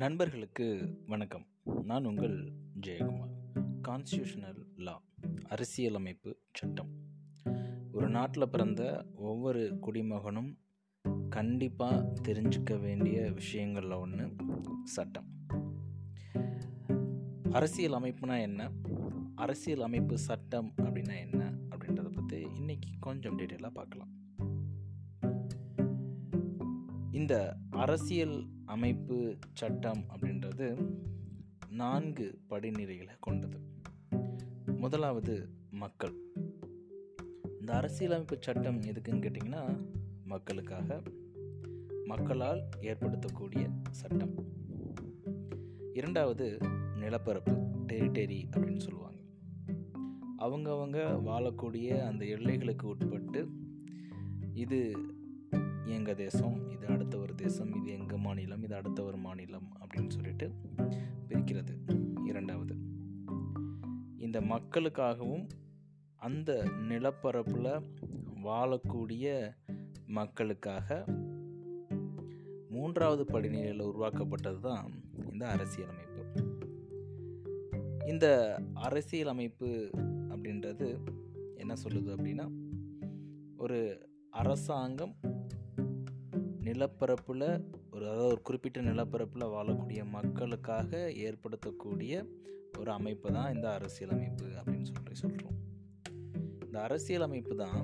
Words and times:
நண்பர்களுக்கு 0.00 0.98
வணக்கம். 1.06 1.46
நான் 1.82 2.04
உங்கள் 2.04 2.52
ஜெயக்குமார். 2.80 3.32
கான்ஸ்டியூஷனல் 3.88 4.64
லா 4.76 5.02
அரசியலமைப்பு 5.48 6.36
சட்டம். 6.52 6.88
ஒரு 7.92 8.08
நாட்டில் 8.08 8.48
பிறந்த 8.48 9.06
ஒவ்வொரு 9.14 9.78
குடிமகனும் 9.82 10.56
கண்டிப்பாக 11.28 12.12
தெரிஞ்சுக்க 12.22 12.80
வேண்டிய 12.80 13.32
விஷயங்களில் 13.32 13.90
ஒன்று 13.90 14.36
சட்டம். 14.84 15.26
அரசியல் 17.50 18.02
அமைப்புனா 18.02 18.40
என்ன? 18.40 18.70
அரசியல் 19.34 19.80
அமைப்பு 19.80 20.18
சட்டம் 20.18 20.72
அப்படின்னா 20.76 21.18
என்ன? 21.18 21.52
அப்படின்றத 21.70 22.14
பற்றி 22.14 22.44
இன்றைக்கி 22.44 22.92
கொஞ்சம் 23.00 23.38
டீட்டெயிலாக 23.38 23.70
பார்க்கலாம். 23.70 24.18
இந்த 27.12 27.56
அரசியல் 27.70 28.46
அமைப்பு 28.70 29.36
சட்டம் 29.52 30.04
அப்படின்றது 30.14 30.94
நான்கு 31.68 32.38
படிநிலைகளை 32.50 33.16
கொண்டது. 33.20 33.58
முதலாவது 34.66 35.48
மக்கள். 35.70 36.14
இந்த 37.60 37.72
அரசியலமைப்பு 37.72 38.36
சட்டம் 38.40 38.80
எதுக்குன்னு 38.80 39.22
கேட்டிங்கன்னா 39.24 39.86
மக்களுக்காக 40.24 41.02
மக்களால் 42.04 42.68
ஏற்படுத்தக்கூடிய 42.80 43.70
சட்டம். 43.90 44.34
இரண்டாவது 45.92 46.58
நிலப்பரப்பு 46.96 47.52
டெரிட்டரி 47.86 48.48
அப்படின்னு 48.56 48.78
சொல்லுவாங்க. 48.78 49.18
அவங்கவங்க 50.38 50.98
வாழக்கூடிய 51.28 52.00
அந்த 52.00 52.24
எல்லைகளுக்கு 52.24 52.82
உட்பட்டு 52.82 53.48
இது 54.54 54.92
எங்கள் 55.90 56.14
தேசம் 56.14 56.70
இது 56.70 56.86
அடுத்த 56.86 57.18
ஒரு 57.18 57.34
தேசம் 57.34 57.74
இது 57.74 57.90
எங்கள் 57.90 58.18
மாநிலம் 58.18 58.62
இது 58.62 58.74
அடுத்த 58.74 59.02
ஒரு 59.02 59.16
மாநிலம் 59.16 59.76
அப்படின்னு 59.80 60.08
சொல்லிட்டு 60.08 60.52
பிரிக்கிறது. 61.28 61.74
இரண்டாவது 62.24 62.74
இந்த 64.16 64.40
மக்களுக்காகவும் 64.40 65.48
அந்த 66.16 66.64
நிலப்பரப்பில் 66.88 67.82
வாழக்கூடிய 68.44 69.54
மக்களுக்காக 70.06 71.04
மூன்றாவது 72.68 73.24
படிநிலையில் 73.24 73.82
உருவாக்கப்பட்டது 73.82 74.60
தான் 74.60 75.02
இந்த 75.32 75.46
அரசியலமைப்பு. 75.46 76.24
இந்த 78.06 78.26
அரசியலமைப்பு 78.74 79.90
அப்படின்றது 80.28 80.98
என்ன 81.56 81.74
சொல்லுது 81.84 82.16
அப்படின்னா 82.16 82.46
ஒரு 83.56 84.08
அரசாங்கம் 84.30 85.14
நிலப்பரப்பில் 86.64 87.46
ஒரு 87.90 88.04
அதாவது 88.06 88.32
ஒரு 88.32 88.40
குறிப்பிட்ட 88.42 88.80
நிலப்பரப்பில் 88.80 89.52
வாழக்கூடிய 89.54 90.00
மக்களுக்காக 90.08 90.98
ஏற்படுத்தக்கூடிய 91.26 92.12
ஒரு 92.78 92.90
அமைப்பு 92.90 93.32
தான் 93.32 93.52
இந்த 93.54 93.66
அரசியலமைப்பு 93.70 94.46
அப்படின்னு 94.58 94.88
சொல்லி 94.90 95.14
சொல்கிறோம் 95.14 95.56
இந்த 96.66 96.80
அரசியலமைப்பு 96.80 97.54
தான் 97.56 97.80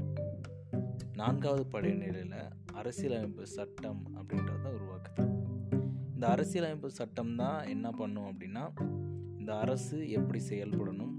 நான்காவது 1.14 1.64
படைநிலையில் 1.72 2.36
அரசியலமைப்பு 2.74 3.46
சட்டம் 3.46 4.02
அப்படின்றத 4.18 4.72
உருவாக்குது. 4.76 5.24
இந்த 6.14 6.26
அரசியலமைப்பு 6.28 6.90
சட்டம் 6.90 7.34
தான் 7.36 7.66
என்ன 7.66 7.90
பண்ணும் 7.90 8.28
அப்படின்னா 8.30 8.64
இந்த 9.38 9.50
அரசு 9.54 10.10
எப்படி 10.10 10.40
செயல்படணும் 10.50 11.14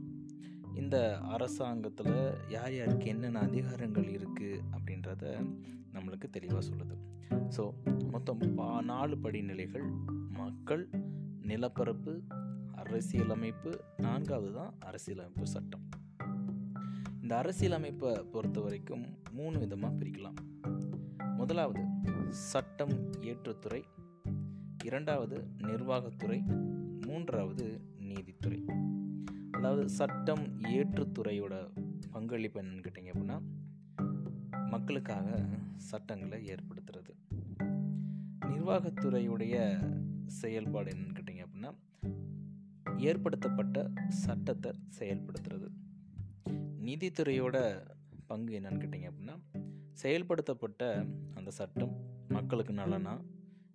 இந்த 0.76 1.20
அரசாங்கத்தில் 1.28 2.16
யார் 2.50 2.74
யாருக்கு 2.74 3.08
என்னென்ன 3.08 3.40
அதிகாரங்கள் 3.40 4.10
இருக்குது 4.18 4.64
அப்படின்றத 4.72 5.24
நம்மளுக்கு 5.94 6.30
தெளிவாக 6.30 6.64
சொல்லுது. 6.66 6.96
ஸோ 7.30 7.74
மொத்தம் 8.12 8.56
பா 8.56 8.82
நாலு 8.82 9.16
படிநிலைகள். 9.16 9.88
மக்கள் 10.30 10.90
நிலப்பரப்பு 11.42 12.22
அரசியலமைப்பு 12.76 13.84
நான்காவது 13.98 14.54
தான் 14.54 14.74
அரசியலமைப்பு 14.80 15.48
சட்டம். 15.48 15.86
இந்த 17.22 17.38
அரசியலமைப்பை 17.38 18.24
பொறுத்த 18.32 18.60
வரைக்கும் 18.62 19.06
மூணு 19.32 19.60
விதமாக 19.60 19.96
பிரிக்கலாம். 19.96 20.38
முதலாவது 21.38 21.84
சட்டம் 22.30 22.96
ஏற்றுத்துறை 23.22 23.84
இரண்டாவது 24.84 25.48
நிர்வாகத்துறை. 25.58 26.40
மூன்றாவது 27.06 27.82
நீதித்துறை. 28.00 28.66
அதாவது 29.52 29.90
சட்டம் 29.90 30.60
ஏற்றுத்துறையோட 30.60 31.56
பங்களிப்பு 32.12 32.62
என்னன்னு 32.62 32.86
கேட்டிங்க 32.86 33.12
அப்படின்னா 33.14 33.38
மக்களுக்காக 34.78 35.30
சட்டங்களை 35.90 36.38
ஏற்படுத்துறது. 36.54 37.14
நிர்வாகத்துறையுடைய 38.50 39.56
செயல்பாடு 40.40 40.90
என்னன்னு 40.94 41.16
கேட்டிங்க 41.18 41.44
அப்படின்னா 41.46 41.72
ஏற்படுத்தப்பட்ட 43.10 43.78
சட்டத்தை 44.24 44.72
செயல்படுத்துறது. 45.00 45.68
நீதித்துறையோட 46.88 47.58
பங்கு 48.28 48.54
என்னன்னு 48.60 48.82
கேட்டிங்க 48.84 49.10
அப்படின்னா 49.12 49.36
செயல்படுத்தப்பட்ட 50.04 50.84
அந்த 51.34 51.52
சட்டம் 51.60 51.96
மக்களுக்கு 52.28 52.74
நலனா 52.74 53.16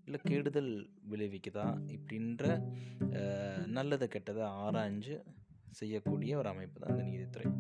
இல்லை 0.05 0.21
கெடுதல் 0.25 0.73
விளைவிக்குதா 1.11 1.67
இப்படின்ற 1.97 2.45
நல்லதை 3.77 4.09
கெட்டதை 4.15 4.47
ஆராய்ஞ்சு 4.65 5.17
செய்யக்கூடிய 5.81 6.33
ஒரு 6.39 6.49
அமைப்பு 6.49 6.79
தான் 6.81 6.95
இந்த 6.95 7.05
நீதித்துறை. 7.11 7.51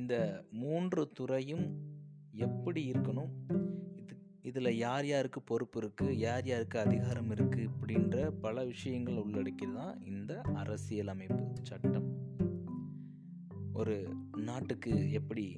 இந்த 0.00 0.14
மூன்று 0.62 1.02
துறையும் 1.18 1.64
எப்படி 2.38 2.90
இருக்கணும்? 2.90 3.30
இது 3.96 4.16
இதில் 4.42 4.76
யார் 4.76 5.06
யாருக்கு 5.06 5.42
பொறுப்பு 5.42 5.80
இருக்குது 5.80 6.10
யார் 6.10 6.44
யாருக்கு 6.44 6.78
அதிகாரம் 6.78 7.30
இருக்குது 7.30 7.68
இப்படின்ற 7.68 8.30
பல 8.30 8.64
விஷயங்கள் 8.64 9.14
உள்ளடக்கி 9.14 9.74
தான் 9.74 10.02
இந்த 10.02 10.40
அரசியலமைப்பு 10.40 11.48
சட்டம். 11.62 12.08
ஒரு 13.72 14.14
நாட்டுக்கு 14.36 15.12
எப்படி 15.12 15.56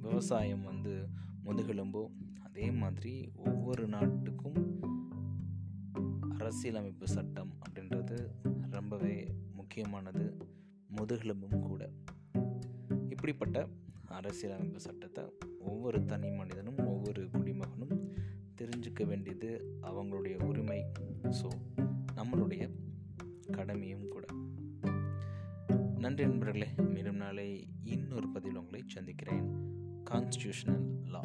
விவசாயம் 0.00 0.62
வந்து 0.62 1.08
முதுகெலும்போ 1.44 2.06
அதே 2.44 2.70
மாதிரி 2.70 3.30
ஒவ்வொரு 3.36 3.88
நாட்டுக்கும் 3.88 4.80
அரசியலமைப்பு 6.38 7.08
சட்டம் 7.08 7.52
அப்படின்றது 7.64 8.18
ரொம்பவே 8.70 9.34
முக்கியமானது. 9.52 10.36
முதுகெலும்பும் 10.88 11.60
கூட. 11.60 11.90
இப்படிப்பட்ட 13.08 13.68
அரசியலமைப்பு 14.06 14.80
சட்டத்தை 14.80 15.24
ஒவ்வொரு 15.58 16.04
தனி 16.04 16.30
மனிதனும் 16.30 16.86
ஒவ்வொரு 16.86 17.22
குடிமகனும் 17.22 18.12
தெரிஞ்சுக்க 18.58 19.06
வேண்டியது 19.06 19.78
அவங்களுடைய 19.82 20.44
உரிமை. 20.44 20.84
ஸோ 21.22 21.48
நம்மளுடைய 22.16 22.70
கடமையும் 23.50 24.08
கூட. 24.08 24.24
நன்றி 25.98 26.26
நண்பர்களே. 26.26 26.68
மீண்டும் 26.76 27.16
நாளை 27.16 27.68
இன்னொரு 27.84 28.28
பதிவில் 28.28 28.58
உங்களை 28.58 28.82
சந்திக்கிறேன். 28.86 29.44
கான்ஸ்டியூஷனல் 30.10 30.86
லா 31.04 31.20